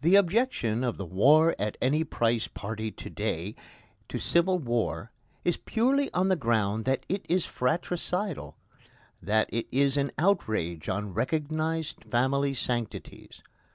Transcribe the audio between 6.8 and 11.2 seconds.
that it is fratricidal that it is an outrage on